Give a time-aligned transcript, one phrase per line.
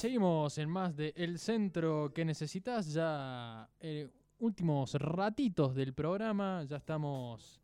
[0.00, 2.94] Seguimos en más de El Centro que necesitas.
[2.94, 6.64] Ya eh, últimos ratitos del programa.
[6.64, 7.60] Ya estamos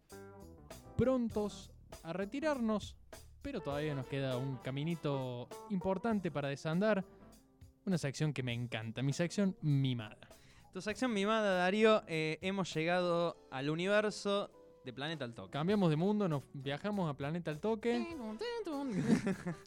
[0.98, 1.72] prontos
[2.02, 2.94] a retirarnos.
[3.40, 7.06] Pero todavía nos queda un caminito importante para desandar.
[7.86, 9.00] Una sección que me encanta.
[9.00, 10.28] Mi sección mimada.
[10.74, 14.50] Tu sección mimada, Darío, eh, hemos llegado al universo
[14.86, 15.50] de Planeta al Toque.
[15.50, 18.06] Cambiamos de mundo, nos viajamos a Planeta al Toque.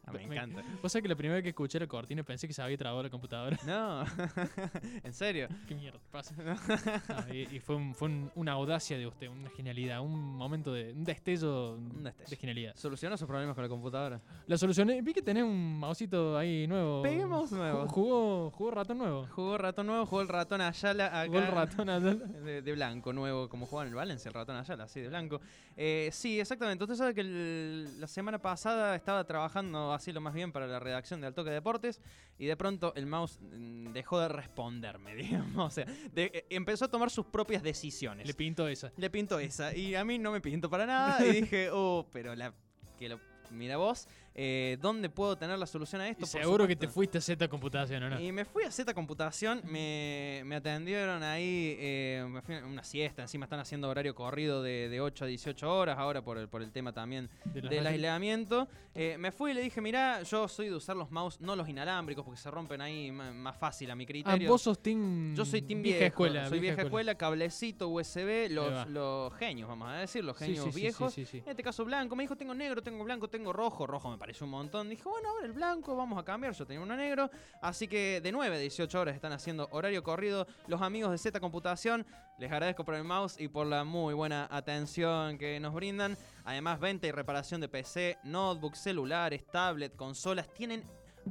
[0.05, 0.63] Ah, me encanta.
[0.81, 3.03] Vos sabés que la primera vez que escuché la cortina pensé que se había trabado
[3.03, 3.57] la computadora.
[3.67, 4.03] No,
[5.03, 5.49] en serio.
[5.67, 6.33] ¿Qué mierda pasa?
[6.41, 10.71] No, y, y fue, un- fue un- una audacia de usted, una genialidad, un momento
[10.73, 12.29] de un destello, Un destello.
[12.29, 12.75] de genialidad.
[12.77, 14.21] ¿Solucionó sus problemas con la computadora?
[14.47, 15.01] La solucioné.
[15.01, 17.01] Vi que tenés un mousito ahí nuevo.
[17.03, 17.85] Peguemos nuevo.
[17.87, 19.27] Ju- Jugó, jugó ratón nuevo.
[19.31, 21.25] Jugó ratón nuevo, jugó el ratón Ayala acá.
[21.27, 22.15] Jugó el ratón allá.
[22.15, 25.41] De, de blanco, nuevo, como jugaba en el Valencia, el ratón Ayala, así de blanco.
[25.75, 26.83] Eh, sí, exactamente.
[26.83, 30.79] Usted sabe que el- la semana pasada estaba trabajando así lo más bien para la
[30.79, 32.01] redacción de Al Toque Deportes
[32.37, 35.15] y de pronto el mouse mm, dejó de responderme,
[35.55, 35.67] digamos.
[35.67, 38.27] O sea, de- eh, empezó a tomar sus propias decisiones.
[38.27, 38.91] Le pinto esa.
[38.97, 39.75] Le pinto esa.
[39.75, 41.25] Y a mí no me pintó para nada.
[41.25, 42.53] Y dije, oh, pero la.
[42.97, 43.19] Que lo,
[43.51, 46.23] mira vos, eh, ¿dónde puedo tener la solución a esto?
[46.23, 48.19] Y seguro que te fuiste a Z Computación, ¿o no?
[48.19, 52.83] Y me fui a Z Computación, me, me atendieron ahí, eh, me fui a una
[52.83, 56.47] siesta, encima están haciendo horario corrido de, de 8 a 18 horas, ahora por el,
[56.47, 58.67] por el tema también De del aislamiento.
[58.95, 61.67] Eh, me fui y le dije, mirá, yo soy de usar los mouse, no los
[61.69, 64.49] inalámbricos, porque se rompen ahí más fácil a mi Ah, criterio.
[64.49, 65.35] vos sos team.
[65.35, 66.49] Yo soy team vieja viejo, escuela.
[66.49, 70.79] soy vieja, escuela, cablecito, USB, los, los genios, vamos a decir, los genios sí, sí,
[70.81, 71.13] viejos.
[71.13, 71.37] sí, sí, sí.
[71.45, 74.45] En este caso blanco, me dijo, tengo negro, tengo blanco, tengo rojo, rojo me pareció
[74.45, 74.89] un montón.
[74.89, 77.31] Dije, bueno, ahora el blanco, vamos a cambiar, yo tenía uno negro.
[77.63, 81.39] Así que de 9 a 18 horas están haciendo horario corrido los amigos de Z
[81.39, 82.05] Computación.
[82.37, 86.15] Les agradezco por el mouse y por la muy buena atención que nos brindan.
[86.45, 90.47] Además, venta y reparación de PC, notebooks, celulares, tablet, consolas.
[90.53, 90.83] Tienen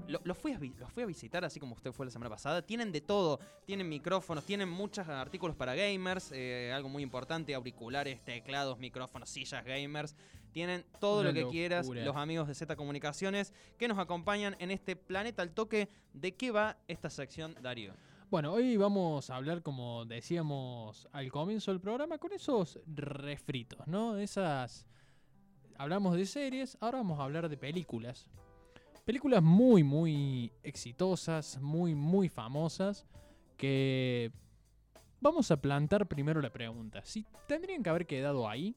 [0.06, 2.62] lo- Los fui, a, los fui a visitar, así como usted fue la semana pasada.
[2.62, 3.40] Tienen de todo.
[3.64, 6.30] Tienen micrófonos, tienen muchos artículos para gamers.
[6.32, 10.14] eh, algo muy importante: auriculares, teclados, micrófonos, sillas gamers.
[10.52, 11.86] Tienen todo Una lo que quieras.
[11.88, 15.88] Los amigos de Z Comunicaciones que nos acompañan en este planeta al toque.
[16.14, 17.92] ¿De qué va esta sección, Darío?
[18.30, 24.16] Bueno, hoy vamos a hablar, como decíamos al comienzo del programa, con esos refritos, ¿no?
[24.18, 24.84] Esas.
[25.76, 28.26] Hablamos de series, ahora vamos a hablar de películas.
[29.08, 33.06] Películas muy, muy exitosas, muy, muy famosas,
[33.56, 34.30] que
[35.18, 37.00] vamos a plantar primero la pregunta.
[37.06, 38.76] Si tendrían que haber quedado ahí,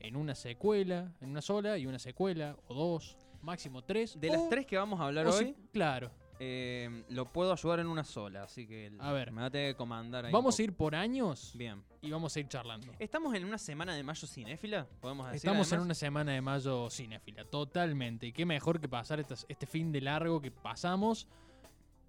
[0.00, 4.20] en una secuela, en una sola y una secuela, o dos, máximo tres.
[4.20, 6.10] De o- las tres que vamos a hablar si- hoy, claro.
[6.40, 8.44] Eh, lo puedo ayudar en una sola.
[8.44, 9.30] Así que A ver.
[9.32, 10.32] me va a tener que comandar ahí.
[10.32, 11.52] Vamos a ir por años.
[11.54, 11.82] Bien.
[12.00, 12.92] y vamos a ir charlando.
[13.00, 14.86] ¿Estamos en una semana de mayo cinéfila?
[15.00, 15.36] ¿Podemos decir?
[15.38, 18.26] Estamos en una semana de mayo cinéfila, totalmente.
[18.28, 21.26] Y qué mejor que pasar estas- este fin de largo que pasamos.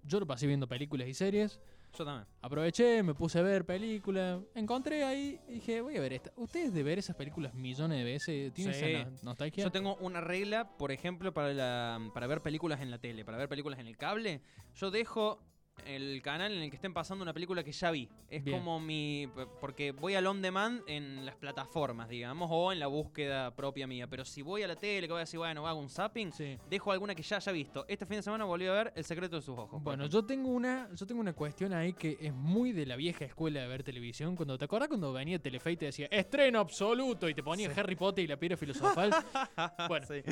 [0.04, 1.60] Yo lo pasé viendo películas y series.
[1.96, 2.26] Yo también.
[2.40, 4.40] Aproveché, me puse a ver películas.
[4.54, 6.32] Encontré ahí y dije, voy a ver esta.
[6.36, 8.84] ¿Ustedes de ver esas películas millones de veces tienen Sí.
[8.84, 9.64] esa no- nostalgia?
[9.64, 13.38] Yo tengo una regla, por ejemplo, para, la, para ver películas en la tele, para
[13.38, 14.40] ver películas en el cable.
[14.76, 15.42] Yo dejo
[15.86, 18.08] el canal en el que estén pasando una película que ya vi.
[18.28, 18.58] Es Bien.
[18.58, 19.28] como mi...
[19.60, 24.06] Porque voy al on demand en las plataformas, digamos, o en la búsqueda propia mía.
[24.08, 26.56] Pero si voy a la tele, que voy a decir, bueno, hago un zapping, Sí.
[26.68, 27.84] dejo alguna que ya haya visto.
[27.88, 29.82] Este fin de semana volví a ver El secreto de sus ojos.
[29.82, 33.24] Bueno, yo tengo una, yo tengo una cuestión ahí que es muy de la vieja
[33.24, 34.36] escuela de ver televisión.
[34.36, 37.96] Cuando te acordás cuando venía Telefe y te decía estreno absoluto y te ponía Harry
[37.96, 39.10] Potter y la piedra filosofal.
[39.88, 40.22] bueno, Sí.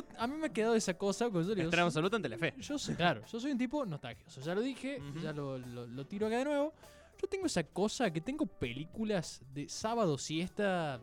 [0.00, 2.22] Yo- a mí me ha quedado esa cosa cuando yo le digo, Estreno absoluto en
[2.22, 2.54] Telefe.
[2.58, 4.30] Yo soy, claro, yo soy un tipo nostálgico.
[4.40, 5.20] Ya lo dije, Ujú.
[5.20, 6.72] ya lo, lo- lo tiro acá de nuevo.
[7.20, 11.00] Yo tengo esa cosa que tengo películas de sábado, siesta,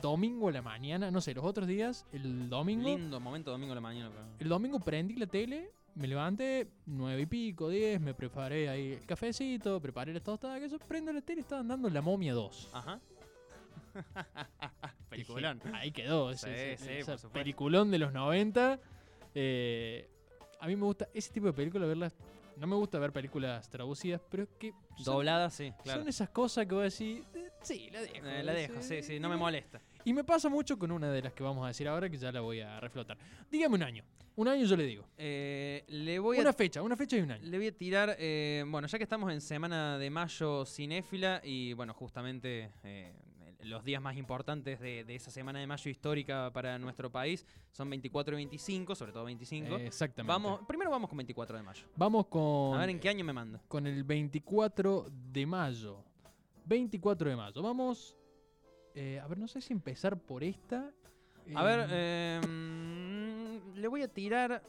[0.00, 2.88] domingo a la mañana, no sé, los otros días, el domingo.
[2.88, 4.10] Lindo momento domingo a la mañana.
[4.10, 8.92] pero- El domingo prendí la tele, me levanté, nueve y pico, diez, me preparé ahí
[8.94, 12.70] el cafecito, preparé las tostadas, que eso, prendo la tele estaban dando La Momia 2.
[12.72, 13.00] Ajá.
[15.10, 15.60] Dije, Peliculón.
[15.74, 16.88] ahí quedó, Sí, sí,
[17.32, 18.80] peliculón de los 90.
[19.34, 20.08] Eh,
[20.60, 22.14] a mí me gusta ese tipo de películas verlas
[22.56, 26.00] no me gusta ver películas traducidas, pero es que son, Doblada, sí, claro.
[26.00, 28.26] son esas cosas que voy a decir, "Eh, sí, la dejo.
[28.26, 29.80] Eh, la dejo, sí, sí, no me molesta.
[30.04, 32.30] Y me pasa mucho con una de las que vamos a decir ahora, que ya
[32.30, 33.18] la voy a reflotar.
[33.50, 34.04] Dígame un año.
[34.36, 35.04] Un año yo le digo.
[35.16, 37.42] Eh, le voy Una a fecha, una fecha y un año.
[37.44, 41.72] Le voy a tirar, eh, bueno, ya que estamos en semana de mayo cinéfila y
[41.72, 43.12] bueno, justamente eh,
[43.64, 47.90] los días más importantes de, de esa semana de mayo histórica para nuestro país son
[47.90, 49.76] 24 y 25, sobre todo 25.
[49.76, 50.28] Eh, exactamente.
[50.32, 51.84] vamos, primero vamos con 24 de mayo.
[51.96, 53.60] Vamos con, A ver en qué año me manda.
[53.68, 55.98] con el 24 de mayo.
[56.66, 57.62] 24 de mayo.
[57.62, 58.16] Vamos.
[58.94, 60.90] eh, a ver, no sé si empezar por esta.
[61.54, 64.62] A ver, eh, mm, le voy a tirar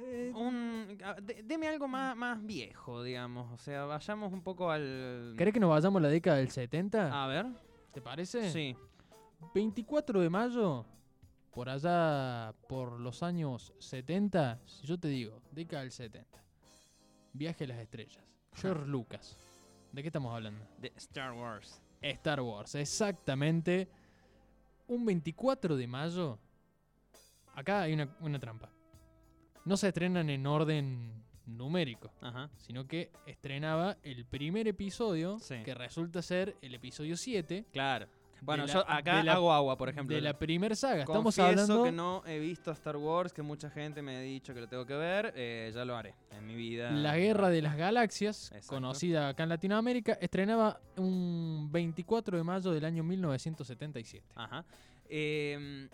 [0.00, 0.96] eh, un...
[1.22, 3.52] de- deme algo más, más viejo, digamos.
[3.52, 5.34] O sea, vayamos un poco al...
[5.36, 7.22] ¿Querés que nos vayamos a la década del 70?
[7.22, 7.46] A ver.
[7.92, 8.50] ¿Te parece?
[8.50, 8.76] Sí.
[9.54, 10.86] 24 de mayo,
[11.50, 16.42] por allá, por los años 70, si yo te digo, década del 70,
[17.34, 18.24] Viaje a las Estrellas,
[18.54, 19.36] George Lucas.
[19.90, 20.64] ¿De qué estamos hablando?
[20.78, 21.82] De Star Wars.
[22.00, 23.88] Star Wars, exactamente.
[24.86, 26.38] Un 24 de mayo,
[27.54, 28.70] acá hay una, una trampa.
[29.64, 32.50] No se estrenan en orden numérico, Ajá.
[32.56, 35.56] sino que estrenaba el primer episodio, Sí.
[35.64, 37.64] que resulta ser el episodio 7.
[37.72, 38.06] Claro.
[38.44, 40.16] Bueno, la- yo acá la- hago agua, por ejemplo.
[40.16, 41.02] de la primer saga.
[41.04, 41.84] Estamos hablando.
[41.84, 44.84] que no he visto Star Wars, que mucha gente me ha dicho que lo tengo
[44.84, 45.32] que ver.
[45.36, 46.90] eh, ya lo haré en mi vida.
[46.90, 48.66] La Guerra de las Galaxias, Exacto.
[48.74, 54.26] conocida acá en Latinoamérica, estrenaba un 24 de mayo del año 1977.
[54.34, 54.64] Ajá.
[55.08, 55.88] Em,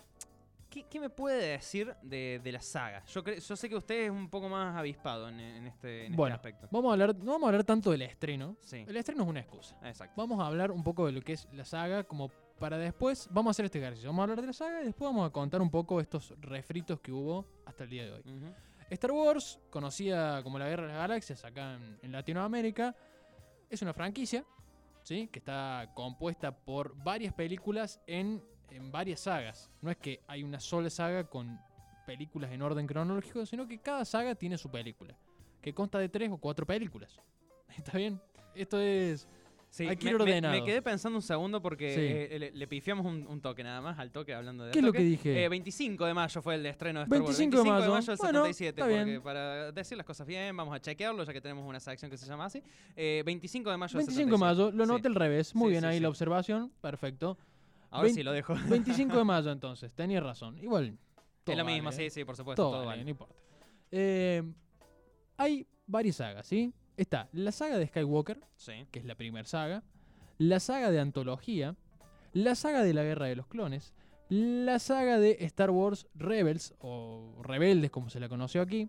[0.69, 3.03] ¿qué, qué me puede decir de, de la saga?
[3.05, 6.11] Yo, cre- yo sé que usted es un poco más avispado en, en este, en
[6.11, 6.67] este Bueno, aspecto.
[6.71, 8.55] Vamos a hablar, no vamos a hablar tanto del estreno.
[8.61, 9.77] Sí, El estreno es una excusa.
[9.83, 10.13] exacto.
[10.17, 12.29] Vamos a hablar un poco de lo que es la saga, como
[12.59, 13.27] para después.
[13.31, 14.09] Vamos a hacer este ejercicio.
[14.09, 16.99] Vamos a hablar de la saga y después vamos a contar un poco estos refritos
[16.99, 18.23] que hubo hasta el día de hoy.
[18.89, 22.95] Star Wars, conocida como la Guerra de las Galaxias acá en, en Latinoamérica,
[23.69, 24.43] es una franquicia,
[25.03, 25.27] ¿sí?
[25.31, 28.43] Que está compuesta por varias películas en,
[28.79, 29.69] en varias sagas.
[29.81, 31.59] No es que hay una sola saga con
[32.05, 35.15] películas en orden cronológico, sino que cada saga tiene su película,
[35.61, 37.19] que consta de tres o cuatro películas.
[37.77, 38.19] ¿Está bien?
[38.55, 39.27] Esto es...
[39.71, 40.55] Sí, Hay que me, ir me- ordenado.
[40.55, 42.01] me quedé pensando un segundo porque Sí.
[42.33, 44.83] eh, le, le pifiamos un, un toque nada más al toque hablando de ¿Qué es
[44.85, 45.43] lo que dije?
[45.43, 47.37] Eh, 25 de mayo fue el estreno de Star 25 Wars.
[47.37, 47.93] de 25 de mayo.
[47.93, 48.69] mayo del Bueno, 77.
[48.81, 49.05] está bien.
[49.05, 52.17] Porque para decir las cosas bien, vamos a chequearlo ya que tenemos una sección que
[52.17, 52.63] se llama así.
[52.95, 54.91] Eh, 25 de mayo del 25 de mayo, lo Sí.
[54.91, 55.53] noté al revés.
[55.53, 57.37] Muy bien ahí la observación, perfecto.
[57.91, 58.53] Ahora sí lo dejo.
[58.69, 60.57] 25 de mayo entonces, tenía razón.
[60.59, 60.97] Igual.
[61.43, 62.09] todo es lo mismo, vale, ¿eh?
[62.09, 62.61] sí, sí, por supuesto.
[62.63, 63.03] Todo, Todo, vale, vale.
[63.03, 63.35] no importa.
[63.91, 64.43] Eh,
[65.37, 66.73] hay varias sagas, ¿sí?
[66.97, 68.85] Está la saga de Skywalker, Sí.
[68.91, 69.83] que es la primera saga,
[70.37, 71.75] la saga de antología,
[72.33, 73.93] la saga de la Guerra de los Clones,
[74.29, 78.87] la saga de Star Wars Rebels, o Rebeldes como se la conoció aquí,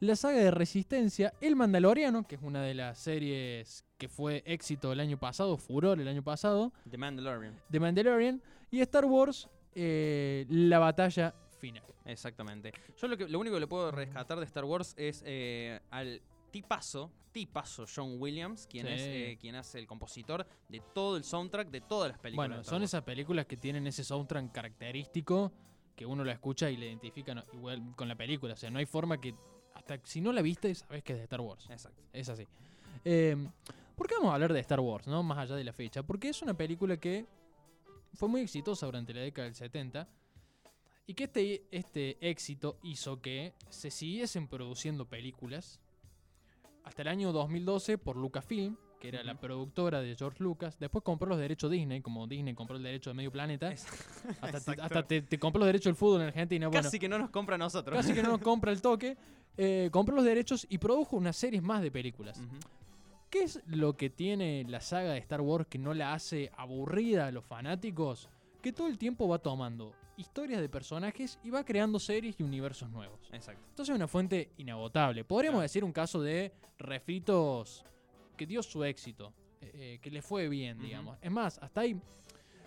[0.00, 4.92] la saga de Resistencia, El Mandaloriano, que es una de las series que fue éxito
[4.92, 7.58] el año pasado, furor el año pasado, The Mandalorian.
[7.70, 11.84] The Mandalorian, y Star Wars, eh, la batalla final.
[12.04, 12.72] Exactamente.
[13.00, 16.20] Yo lo, que, lo único que le puedo rescatar de Star Wars es eh, al
[16.52, 18.92] tipazo, tipazo John Williams, quien Sí.
[18.92, 22.48] es eh, quien hace el compositor de todo el soundtrack de todas las películas.
[22.48, 25.50] Bueno, son esas películas que tienen ese soundtrack característico
[25.96, 28.54] que uno la escucha y le identifica igual con la película.
[28.54, 29.34] O sea, no hay forma que.
[29.74, 31.66] Hasta si no la viste, sabes que es de Star Wars.
[31.70, 32.02] Exacto.
[32.12, 32.46] Es así.
[33.04, 33.36] Eh,
[33.96, 35.22] ¿Por qué vamos a hablar de Star Wars, no?
[35.22, 36.02] Más allá de la fecha.
[36.02, 37.26] Porque es una película que
[38.14, 40.08] fue muy exitosa durante la década del 70.
[41.06, 45.80] Y que este, este éxito hizo que se siguiesen produciendo películas
[46.84, 50.78] hasta el año 2012 por Lucasfilm, que era la productora de George Lucas.
[50.78, 53.68] Después compró los derechos Disney, como Disney compró el derecho de Medio Planeta.
[54.40, 56.68] Hasta, te, hasta te, te compró los derechos del fútbol en Argentina.
[56.68, 57.96] Bueno, Casi que no nos compra a nosotros.
[57.96, 59.16] casi que no nos compra el toque.
[59.56, 62.40] Eh, compró los derechos y produjo unas series más de películas.
[63.28, 67.26] ¿Qué es lo que tiene la saga de Star Wars que no la hace aburrida
[67.26, 68.28] a los fanáticos?
[68.62, 72.90] Que todo el tiempo va tomando historias de personajes y va creando series y universos
[72.90, 73.18] nuevos.
[73.32, 73.62] Exacto.
[73.70, 75.24] Entonces es una fuente inagotable.
[75.24, 75.62] Podríamos Claro.
[75.62, 77.84] decir un caso de refritos
[78.36, 81.18] que dio su éxito, eh, eh, que le fue bien, digamos.
[81.20, 82.00] Es más, hasta hay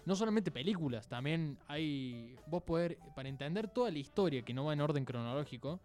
[0.06, 2.36] no solamente películas, también hay.
[2.48, 5.80] Vos poder, para entender toda la historia que no va en orden cronológico,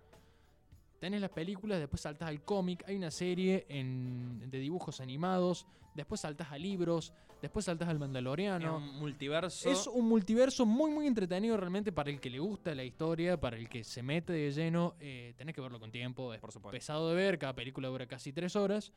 [1.00, 6.20] tenés las películas, después saltás al cómic, hay una serie en- de dibujos animados, después
[6.20, 8.76] saltás a libros, después saltás al Mandaloriano.
[8.78, 9.68] Es un multiverso.
[9.70, 13.56] Es un multiverso muy, muy entretenido realmente para el que le gusta la historia, para
[13.56, 14.94] el que se mete de lleno.
[15.00, 16.72] Eh, tenés que verlo con tiempo, es Por supuesto.
[16.76, 18.92] pesado de ver, cada película dura casi tres horas.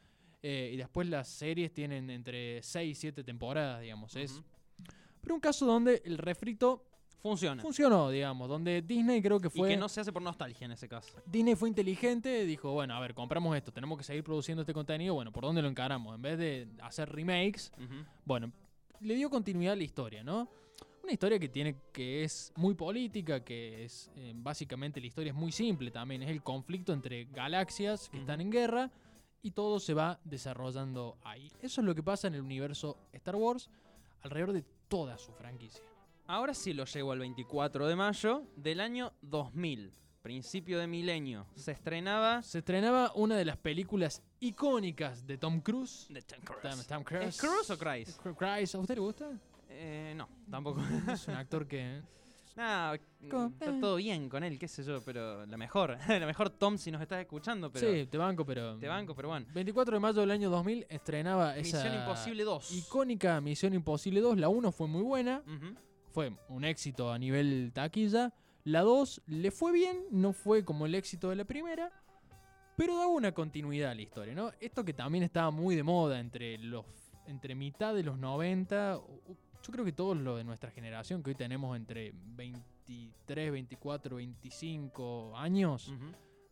[0.45, 4.13] eh, y después las series tienen entre 6 y 7 temporadas, digamos.
[4.17, 4.41] Es,
[5.21, 6.83] pero un caso donde el refrito
[7.23, 7.61] Funciona.
[7.61, 10.73] funcionó, digamos, donde Disney creo que y fue que no se hace por nostalgia en
[10.73, 11.15] ese caso.
[11.25, 15.13] Disney fue inteligente, dijo, bueno, a ver, compramos esto, tenemos que seguir produciendo este contenido,
[15.13, 16.13] bueno, ¿por dónde lo encaramos?
[16.15, 17.71] En vez de hacer remakes,
[18.25, 18.51] bueno,
[18.99, 20.49] le dio continuidad a la historia, ¿no?
[21.01, 25.35] Una historia que tiene que es muy política, que es eh, básicamente la historia es
[25.35, 28.91] muy simple también, es el conflicto entre galaxias que están en guerra
[29.41, 31.49] y todo se va desarrollando ahí.
[31.61, 33.69] Eso es lo que pasa en el universo Star Wars
[34.23, 35.83] alrededor de toda su franquicia.
[36.25, 41.45] Ahora sí lo llego al 24 de mayo del año 2000, principio de milenio.
[41.55, 46.07] Se estrenaba Se estrenaba una de las películas icónicas de Tom Cruise.
[46.13, 47.37] The Tom Tom, Tom ¿Es Cruise.
[47.39, 48.19] Cruise o Cruise?
[48.19, 48.75] Cru- Cruise.
[48.75, 49.31] ¿A usted le gusta?
[49.69, 50.81] Eh, no, tampoco.
[51.11, 52.01] Es un actor que...
[52.55, 52.95] Nah,
[53.31, 53.79] Co- está eh.
[53.81, 57.01] todo bien con él, qué sé yo, pero la mejor, la mejor Tom si nos
[57.01, 58.77] estás escuchando, pero sí, te banco, pero...
[58.77, 59.47] te banco, pero bueno.
[59.51, 62.71] 24 de mayo del año 2000 estrenaba esa Misión Imposible 2.
[62.73, 64.37] icónica Misión Imposible 2.
[64.37, 65.41] La 1 fue muy buena.
[66.13, 68.33] Fue un éxito a nivel taquilla.
[68.63, 71.91] La 2 le fue bien, no fue como el éxito de la primera,
[72.77, 74.51] pero daba una continuidad a la historia, ¿no?
[74.61, 76.85] Esto que también estaba muy de moda entre los
[77.25, 81.23] entre mitad de los 90, o- o- yo creo que todos los de nuestra generación,
[81.23, 85.93] que hoy tenemos entre 23, 24, 25 años,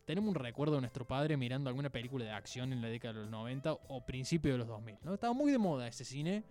[0.06, 3.20] tenemos un recuerdo de nuestro padre mirando alguna película de acción en la década de
[3.20, 4.96] los 90 o principio de los 2000.
[5.02, 5.12] ¿no?
[5.14, 6.42] Estaba muy de moda ese cine,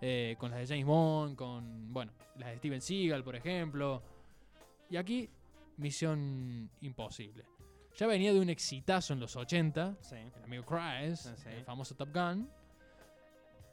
[0.00, 4.02] eh, con las de James Bond, con, bueno, las de Steven Seagal, por ejemplo.
[4.88, 5.28] Y aquí,
[5.76, 7.44] Misión Imposible.
[7.96, 10.16] Ya venía de un exitazo en los 80, Sí.
[10.16, 10.64] el amigo
[11.36, 11.48] sí.
[11.48, 12.48] el famoso Top Gun,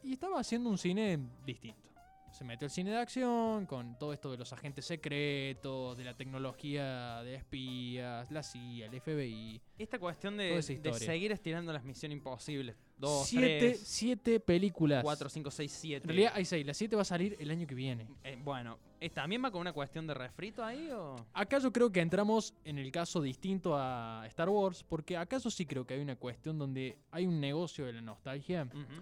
[0.04, 1.90] y estaba haciendo un cine distinto.
[2.32, 6.14] Se metió al cine de acción con todo esto de los agentes secretos, de la
[6.14, 9.62] tecnología de espías, la CIA, el FBI.
[9.78, 12.76] Esta cuestión de, seguir estirando las misiones imposibles.
[12.98, 15.04] Dos, siete, tres, siete películas.
[15.04, 16.04] cuatro, cinco, seis, siete.
[16.04, 16.66] En realidad hay seis.
[16.66, 18.08] La siete va a salir el año que viene.
[18.24, 21.16] Eh, bueno, ¿eh, ¿también va con una cuestión de refrito ahí o...?
[21.34, 25.66] Acá yo creo que entramos en el caso distinto a Star Wars, porque acaso sí
[25.66, 28.64] creo que hay una cuestión donde hay un negocio de la nostalgia.
[28.64, 29.02] Ujú.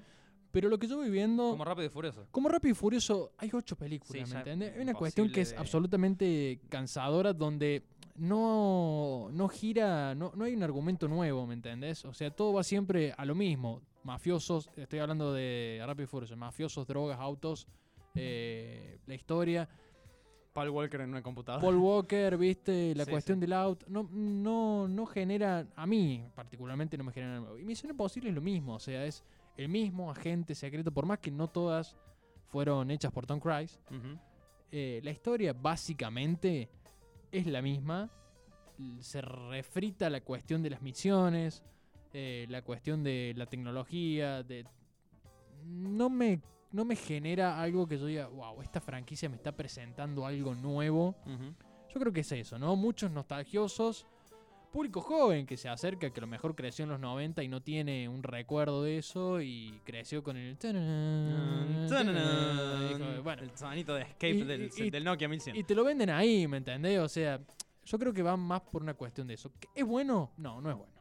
[0.56, 1.50] Pero lo que yo voy viendo.
[1.50, 2.28] Como Rápido y Furioso.
[2.32, 4.74] Como Rápido y Furioso, hay ocho películas, Sí, ¿me entiendes?
[4.74, 7.84] Hay una cuestión que es de- absolutamente cansadora donde
[8.16, 12.06] no, no gira, no, no hay un argumento nuevo, ¿me entendés?
[12.06, 13.82] O sea, todo va siempre a lo mismo.
[14.06, 17.68] Mafiosos, estoy hablando de Rápido y Furioso, mafiosos, drogas, autos,
[18.16, 19.68] eh, la historia.
[20.54, 21.62] Paul Walker en una computadora.
[21.62, 23.42] Paul Walker, viste, la Sí, cuestión sí.
[23.42, 27.58] del auto, no, no, no genera, a mí particularmente no me genera nuevo.
[27.60, 29.22] Y Misión Imposible es lo mismo, o sea, es
[29.58, 31.96] el mismo agente secreto, por más que no todas
[32.48, 33.80] fueron hechas por Tom Cruise.
[34.72, 36.70] Eh, la historia básicamente
[37.32, 38.10] es la misma.
[39.00, 41.64] Se refrita la cuestión de las misiones,
[42.14, 44.66] eh, la cuestión de la tecnología, de...
[45.64, 50.26] No me, no me genera algo que yo diga, wow, esta franquicia me está presentando
[50.26, 51.16] algo nuevo.
[51.90, 52.76] Yo creo que es eso, ¿no?
[52.76, 54.06] Muchos nostalgiosos,
[54.76, 57.62] público joven que se acerca, que a lo mejor creció en los 90 y no
[57.62, 60.58] tiene un recuerdo de eso y creció con el...
[60.58, 60.74] dijo,
[63.24, 65.56] Bueno, el sonito de escape Y- del, y- del Nokia 1100.
[65.56, 67.00] y te lo venden ahí, ¿me entendés?
[67.00, 67.40] O sea,
[67.86, 69.50] yo creo que va más por una cuestión de eso.
[69.60, 70.32] ¿Que ¿Es bueno?
[70.38, 70.92] No, no es bueno.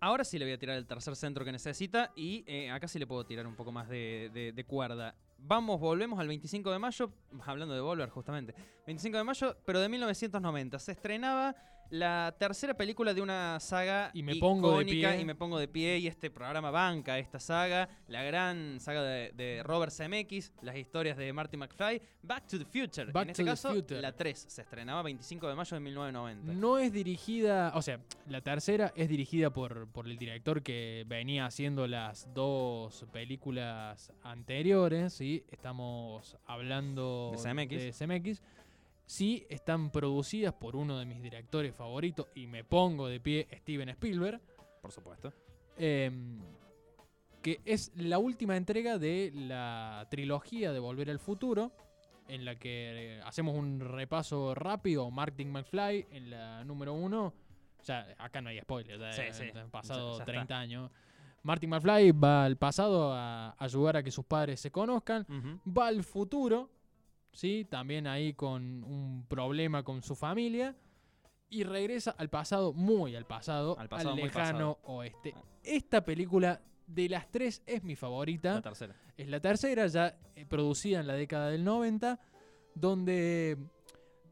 [0.00, 2.98] Ahora sí le voy a tirar el tercer centro que necesita y eh, acá sí
[2.98, 5.14] le puedo tirar un poco más de, de- de cuerda.
[5.38, 7.12] Vamos, volvemos al 25 de mayo,
[7.44, 8.54] hablando de Volver justamente.
[8.86, 10.78] 25 de mayo, pero de 1990.
[10.80, 11.54] Se estrenaba
[11.90, 15.20] la tercera película de una saga Y me pongo de icónica, pie.
[15.20, 19.32] y me pongo de pie y este programa banca esta saga, la gran saga de,
[19.32, 23.12] de Robert Zemeckis, las historias de Marty McFly, Back to the Future.
[23.12, 24.00] Back en este caso, Future.
[24.00, 26.52] la 3 se estrenaba 25 de mayo de 1990.
[26.54, 31.46] No es dirigida, o sea, la tercera es dirigida por, por el director que venía
[31.46, 35.44] haciendo las dos películas anteriores, ¿sí?
[35.50, 37.82] Estamos hablando De Zemeckis.
[37.82, 38.42] de Zemeckis.
[39.06, 43.88] Sí, están producidas por uno de mis directores favoritos y me pongo de pie, Steven
[43.90, 44.40] Spielberg.
[44.82, 45.32] Por supuesto.
[45.78, 46.40] Em,
[47.42, 51.70] que es la última entrega de la trilogía de Volver al Futuro,
[52.28, 55.08] en la que eh, hacemos un repaso rápido.
[55.12, 57.32] Martin McFly en la número uno.
[57.84, 59.44] Ya, acá no hay spoiler, ya, Sí, sí.
[59.56, 60.58] han pasado Ya- ya 30 está.
[60.58, 60.90] años.
[61.44, 65.24] Martin McFly va al pasado a ayudar a que sus padres se conozcan.
[65.64, 66.68] Va al futuro,
[67.36, 67.66] ¿sí?
[67.68, 70.74] También ahí con un problema con su familia.
[71.48, 75.32] Y regresa al pasado, muy al pasado, Al pasado, lejano oeste.
[75.62, 78.54] Esta película de las tres es mi favorita.
[78.54, 78.96] La tercera.
[79.16, 82.18] Es la tercera, ya eh, producida en la década del 90,
[82.74, 83.56] donde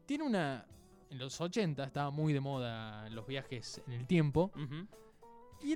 [0.05, 0.65] tiene una...
[1.09, 4.51] En los 80 estaba muy de moda los viajes en el tiempo.
[4.57, 5.04] Y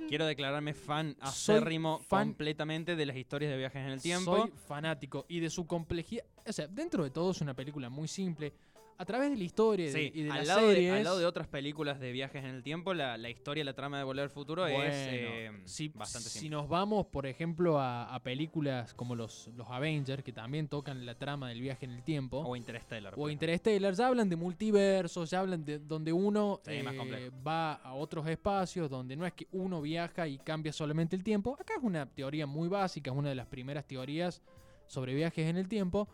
[0.08, 4.38] Quiero declararme fan acérrimo fan- completamente de las historias de viajes en el tiempo.
[4.38, 6.24] Soy fanático y de su complejidad.
[6.46, 8.54] O sea, dentro de todo es una película muy simple.
[9.02, 10.92] A través de la historia y de- Sí, y de al, las lado de, series.
[10.94, 13.98] al lado de otras películas de viajes en el tiempo, la, la historia, la trama
[13.98, 16.58] de Volver al Futuro es eh, si, bastante si simple.
[16.58, 21.16] nos vamos, por ejemplo, a, a películas como los, los Avengers, que también tocan la
[21.18, 23.14] trama del viaje en el tiempo, O Interstellar.
[23.16, 23.30] o.
[23.30, 28.28] Interstellar, ya hablan de multiversos, ya hablan de donde uno Sí, eh, va a otros
[28.28, 31.56] espacios, donde no es que uno viaja y cambia solamente el tiempo.
[31.58, 34.42] Acá es una teoría muy básica, es una de las primeras teorías
[34.88, 36.10] sobre viajes en el tiempo,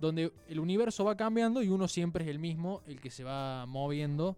[0.00, 3.66] donde el universo va cambiando y uno siempre es el mismo, el que se va
[3.66, 4.36] moviendo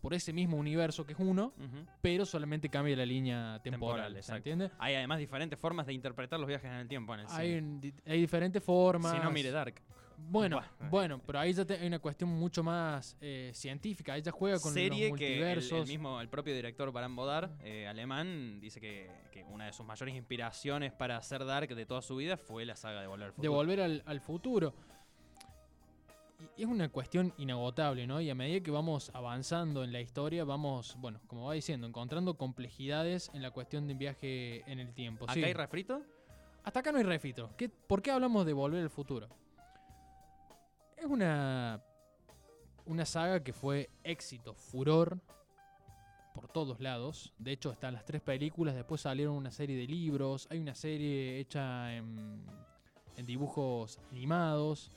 [0.00, 1.52] por ese mismo universo que es uno,
[2.00, 4.36] pero solamente cambia la línea temporal, Temporal, ¿se exacto.
[4.50, 4.70] entiende?
[4.78, 7.94] Hay además diferentes formas de interpretar los viajes en el tiempo en el Hay, cine.
[8.06, 9.12] hay diferentes formas.
[9.12, 9.80] Si no, mire Dark.
[10.24, 14.12] Bueno, bueno, pero ahí ya te- hay una cuestión mucho más eh, científica.
[14.14, 15.80] Ahí ya juega con serie los que el, multiversos.
[15.80, 19.84] el mismo, el propio director Baran Bodar, eh, alemán, dice que, que una de sus
[19.84, 23.30] mayores inspiraciones para hacer Dark de toda su vida fue la saga de Volver al
[23.30, 23.52] de Futuro.
[23.52, 24.74] volver al, al futuro.
[26.56, 28.20] Y es una cuestión inagotable, ¿no?
[28.20, 32.36] Y a medida que vamos avanzando en la historia, vamos, bueno, como va diciendo, encontrando
[32.36, 35.24] complejidades en la cuestión de viaje en el tiempo.
[35.24, 35.44] ¿Acá Sí.
[35.44, 36.02] hay refrito?
[36.64, 37.50] Hasta acá no hay refito.
[37.56, 39.28] ¿Qué- ¿Por qué hablamos de Volver al Futuro?
[40.96, 41.82] Es una,
[42.86, 45.18] una saga que fue éxito, furor
[46.34, 47.32] por todos lados.
[47.38, 51.38] De hecho, están las tres películas, después salieron una serie de libros, hay una serie
[51.40, 52.44] hecha en,
[53.16, 54.90] en dibujos animados.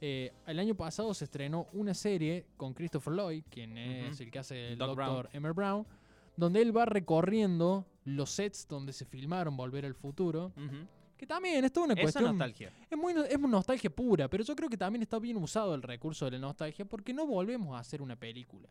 [0.00, 4.38] Eh, el año pasado se estrenó una serie con Christopher Lloyd, quien es el que
[4.38, 5.28] hace el Doc Dr.
[5.32, 5.84] Emmer Brown,
[6.36, 10.52] donde él va recorriendo los sets donde se filmaron Volver al Futuro.
[11.16, 12.24] Que también es toda una Esa cuestión.
[12.26, 12.72] nostalgia.
[12.88, 16.26] Es muy es nostalgia pura, pero yo creo que también está bien usado el recurso
[16.26, 18.68] de la nostalgia porque no volvemos a hacer una película.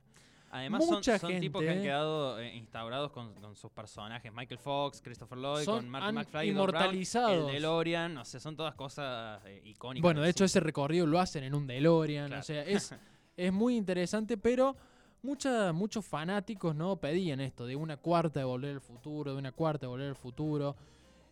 [0.49, 4.31] Además son, son tipos que han gente- quedado eh, instaurados con, con sus personajes.
[4.33, 7.47] Michael Fox, Christopher Lloyd, Son- con Martin McFly, Doc Brown, inmortalizados.
[7.49, 10.01] el DeLorean, o sea, son todas cosas eh, icónicas.
[10.03, 12.39] Bueno, de hecho ese recorrido lo hacen en un DeLorean, Claro.
[12.39, 12.95] o sea, es,
[13.37, 14.75] es muy interesante, pero
[15.21, 19.51] mucha, muchos fanáticos no pedían esto, de una cuarta de Volver al Futuro, de una
[19.51, 20.75] cuarta de Volver al Futuro.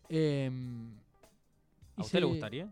[0.10, 0.46] Y
[1.98, 2.68] ¿A usted le gustaría?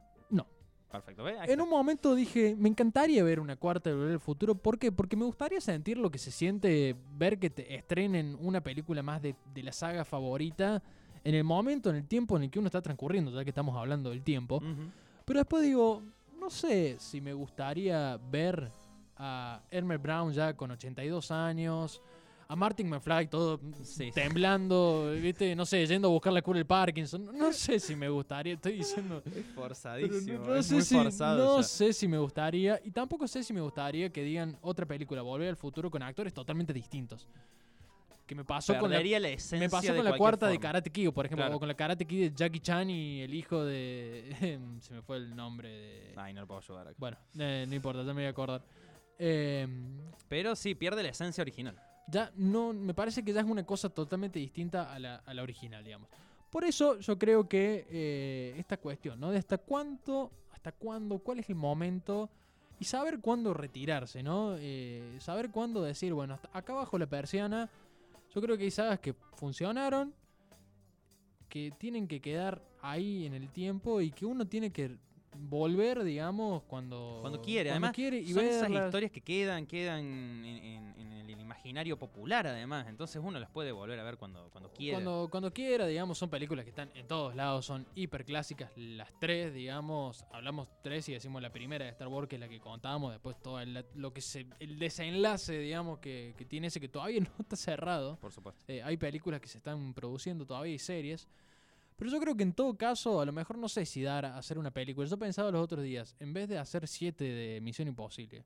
[0.94, 1.28] Perfecto.
[1.28, 4.54] En un momento dije, me encantaría ver una cuarta de Volver al Futuro.
[4.54, 4.91] ¿Por qué?
[4.91, 9.20] Porque me gustaría sentir lo que se siente ver que te estrenen una película más
[9.20, 10.84] de, de la saga favorita
[11.24, 13.76] en el momento, en el tiempo en el que uno está transcurriendo, ya que estamos
[13.76, 14.62] hablando del tiempo.
[15.26, 16.04] Pero después digo,
[16.39, 18.72] no sé si me gustaría ver
[19.17, 22.04] a Elmer Brown ya con 82 años,
[22.47, 24.12] a Martin McFly todo Sí.
[24.12, 25.56] temblando, ¿viste?
[25.56, 27.29] No sé, yendo a buscar la cura del Parkinson.
[27.38, 29.21] No sé si me gustaría, estoy diciendo.
[29.25, 30.39] Es forzadísimo.
[30.39, 31.38] no, no es sé muy si, forzado.
[31.43, 31.63] no ya.
[31.63, 35.49] sé si me gustaría, y tampoco sé si me gustaría que digan otra película, Volver
[35.49, 37.27] al Futuro, con actores totalmente distintos.
[38.25, 40.58] Que me pasó con la, la esencia me pasó con la cuarta de.
[40.58, 41.58] Karate Kid, por ejemplo, Claro.
[41.58, 44.60] o con la Karate Kid de Jackie Chan y el hijo de...
[44.79, 46.13] se me fue el nombre de...
[46.15, 46.95] Ay, no lo puedo ayudar acá.
[46.97, 48.63] Bueno, eh, no importa, ya me voy a acordar.
[49.19, 49.67] Eh,
[50.29, 51.77] Pero sí, pierde la esencia original.
[52.08, 55.44] Ya no, me parece que ya es una cosa totalmente distinta a la, a la
[55.44, 56.10] original, digamos.
[56.50, 59.32] Por eso yo creo que eh, esta cuestión, ¿no?
[59.32, 62.30] De hasta cuánto, hasta cuándo, cuál es el momento
[62.80, 64.56] y saber cuándo retirarse, ¿no?
[64.60, 67.70] Eh, saber cuándo decir, bueno, acá bajo la persiana,
[68.36, 70.13] yo creo que hay sagas que funcionaron,
[71.50, 74.98] que tienen que quedar ahí en el tiempo y que uno tiene que
[75.36, 80.00] volver, digamos, cuando, Cuando quiere, cuando además, quiere y Son esas historias que quedan, quedan
[80.00, 82.88] en, en- en el imaginario popular, además.
[82.88, 84.96] Entonces uno las puede volver a ver cuando, cuando quiera.
[84.98, 89.12] Cuando, cuando quiera, digamos, son películas que están en todos lados, son hiper clásicas, las
[89.19, 92.60] tres, digamos, hablamos tres y decimos la primera de Star Wars, que es la que
[92.60, 96.89] contábamos, después todo el, lo que se, el desenlace, digamos, que, que tiene ese que
[96.89, 98.17] todavía no está cerrado.
[98.19, 98.62] Por supuesto.
[98.67, 101.28] Eh, hay películas que se están produciendo todavía y series.
[101.95, 104.38] Pero yo creo que en todo caso, a lo mejor no sé si dar a
[104.38, 105.08] hacer una película.
[105.08, 108.43] Yo pensaba los otros días, en vez de hacer siete de Misión Imposible,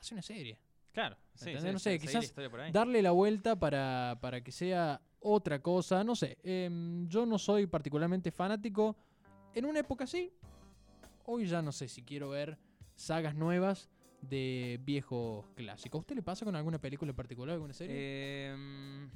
[0.00, 0.58] hace una serie.
[0.92, 1.16] Claro.
[1.34, 2.34] Sí, No sé, la quizás
[2.72, 6.02] darle la vuelta para, para que sea otra cosa.
[6.04, 8.96] No sé, em, yo no soy particularmente fanático.
[9.54, 10.32] En una época sí.
[11.26, 12.56] Hoy ya no sé si quiero ver
[12.94, 13.90] sagas nuevas
[14.22, 15.98] de viejos clásicos.
[15.98, 18.52] ¿A usted le pasa con alguna película en particular, alguna serie?
[18.52, 19.10] Em,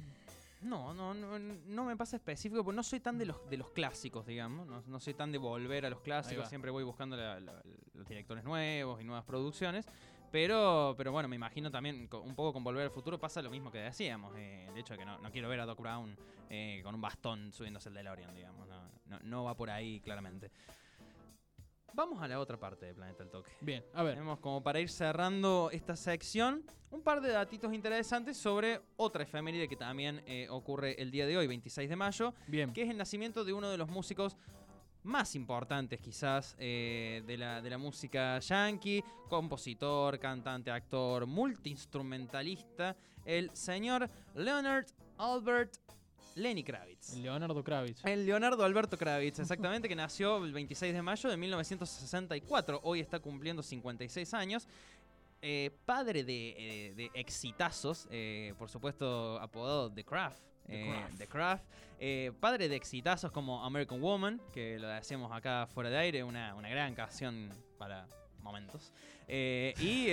[0.61, 3.69] no, no, no, no me pasa específico, porque no soy tan de los, de los
[3.71, 4.67] clásicos, digamos.
[4.67, 6.43] No, no soy tan de volver a los clásicos.
[6.49, 7.61] Siempre voy buscando la- la-
[7.93, 9.85] los directores nuevos y nuevas producciones.
[10.31, 13.69] Pero, pero bueno, me imagino también, un poco con Volver al Futuro pasa lo mismo
[13.69, 14.33] que decíamos.
[14.37, 16.15] eh, el hecho de que no, no quiero ver a Doc Brown
[16.49, 18.65] eh, con un bastón subiéndose el DeLorean, digamos.
[18.69, 20.49] No, no, no va por ahí claramente.
[21.93, 23.51] Vamos a la otra parte de Planeta al Toque.
[23.59, 24.13] Bien, a ver.
[24.13, 29.67] Tenemos como para ir cerrando esta sección un par de datitos interesantes sobre otra efeméride
[29.67, 32.71] que también eh, ocurre el día de hoy, 26 de mayo, Bien.
[32.73, 34.37] que es el nacimiento de uno de los músicos
[35.03, 43.49] más importantes quizás eh, de, la, de la música yankee, compositor, cantante, actor, multiinstrumentalista, el
[43.51, 44.85] señor Leonard
[45.17, 45.77] Albert
[46.35, 47.15] Lenny Kravitz.
[47.15, 48.03] Leonardo Kravitz.
[48.05, 52.81] El Leonardo Alberto Kravitz, exactamente, que nació el 26 de mayo de 1964.
[52.83, 54.67] Hoy está cumpliendo 56 años.
[55.41, 60.39] Eh, padre de, eh, de exitazos, eh, por supuesto apodado The Craft.
[60.67, 61.17] The eh, Craft.
[61.17, 61.63] The Craft.
[62.39, 66.69] Padre de exitazos como American Woman, que lo decíamos acá fuera de aire, una, una
[66.69, 68.07] gran canción para
[68.41, 68.91] momentos.
[69.27, 70.09] Eh, y,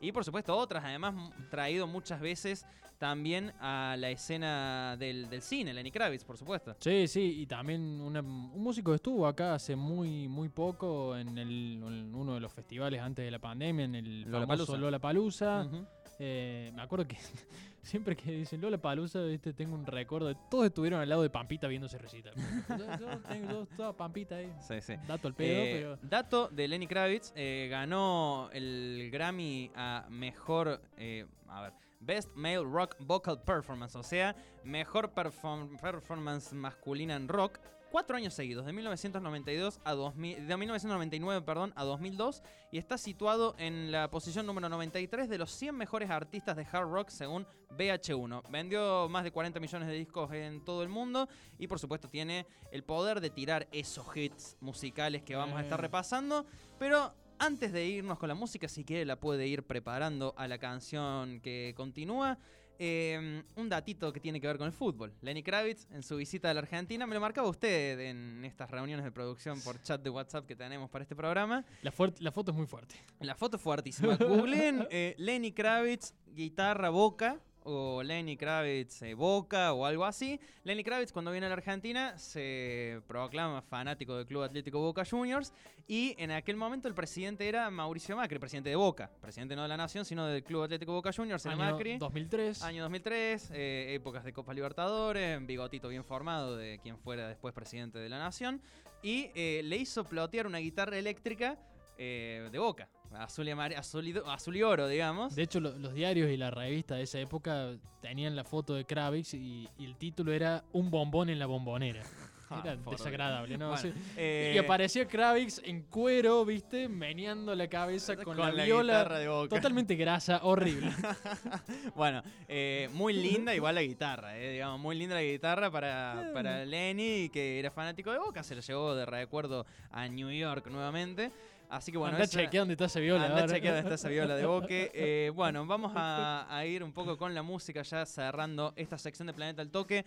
[0.06, 1.14] y por supuesto otras, además
[1.50, 2.66] traído muchas veces
[2.98, 6.76] también a la escena del, del cine, Lenny Kravitz, por supuesto.
[6.80, 11.80] Sí, sí, y también una- un músico estuvo acá hace muy muy poco en, el,
[11.86, 14.66] en uno de los festivales antes de la pandemia, en el Lollapalooza.
[14.66, 15.64] famoso Lollapalooza.
[15.66, 15.86] Ujú.
[16.20, 17.16] Eh, me acuerdo que
[17.82, 21.68] siempre que dicen Lollapalooza, viste, tengo un recuerdo de todos estuvieron al lado de Pampita
[21.68, 22.34] viendo ese recital.
[22.68, 24.52] yo, yo tengo yo estaba Pampita ahí.
[24.60, 24.94] Sí, sí.
[25.06, 30.80] Dato al pedo, Eh, pero Dato de Lenny Kravitz, eh, ganó el Grammy a mejor,
[30.96, 34.34] eh, a ver, Best Male Rock Vocal Performance, o sea,
[34.64, 37.58] mejor perform- performance masculina en rock,
[37.90, 43.54] cuatro años seguidos, de 1992 a 2000, de 1999, perdón, a 2002, y está situado
[43.58, 48.42] en la posición número 93 de los 100 mejores artistas de hard rock según VH1.
[48.50, 52.46] Vendió más de 40 millones de discos en todo el mundo y por supuesto tiene
[52.72, 55.82] el poder de tirar esos hits musicales que vamos a estar Eh.
[55.82, 56.44] repasando,
[56.78, 60.58] pero antes de irnos con la música, si quiere la puede ir preparando a la
[60.58, 62.38] canción que continúa.
[62.80, 65.12] Eh, un datito que tiene que ver con el fútbol.
[65.20, 69.04] Lenny Kravitz, en su visita a la Argentina, me lo marcaba usted en estas reuniones
[69.04, 71.64] de producción por chat de WhatsApp que tenemos para este programa.
[71.82, 72.94] la foto es muy fuerte.
[73.18, 74.14] La foto es fuertísima.
[74.16, 77.40] Googleen eh, Lenny Kravitz, guitarra boca.
[77.70, 80.40] O Lenny Kravitz eh, Boca o algo así.
[80.64, 85.52] Lenny Kravitz cuando viene a la Argentina se proclama fanático del Club Atlético Boca Juniors
[85.86, 89.10] y en aquel momento el presidente era Mauricio Macri, presidente de Boca.
[89.20, 91.98] Presidente no de la Nación, sino del Club Atlético Boca Juniors, era Año Macri.
[91.98, 92.62] 2003.
[92.62, 97.98] Año 2003, eh, épocas de Copa Libertadores, bigotito bien formado de quien fuera después presidente
[97.98, 98.62] de la nación,
[99.02, 101.58] y eh, le hizo plotear una guitarra eléctrica
[101.96, 105.34] eh, de boca, azul y, azul y, azul y oro, digamos.
[105.34, 108.84] De hecho, lo- los diarios y la revista de esa época tenían la foto de
[108.84, 112.02] Kravitz y, y el título era Un bombón en la bombonera.
[112.50, 113.68] Ah, Era desagradable, ¿no?
[113.72, 113.92] Bueno, Sí.
[114.16, 116.88] eh, y aparecía Kravitz en cuero, ¿viste?
[116.88, 118.94] Meneando la cabeza con, la, viola.
[119.00, 119.54] guitarra de boca.
[119.54, 120.90] Totalmente grasa, horrible.
[121.94, 126.64] bueno, eh, muy linda igual la guitarra, eh, digamos, muy linda la guitarra para, para
[126.64, 131.30] Lenny, que era fanático de Boca, se lo llevó de recuerdo a New York nuevamente.
[131.70, 133.26] Así que bueno, Andá esa- chequea dónde está esa viola.
[133.28, 133.46] Ahora.
[133.46, 134.90] chequea dónde está esa viola de boque.
[134.94, 139.26] Eh, bueno, vamos a, a ir un poco con la música ya cerrando esta sección
[139.26, 140.04] de Planeta al Toque.